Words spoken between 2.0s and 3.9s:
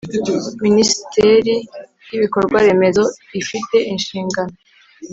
y Ibikorwa Remezo ifite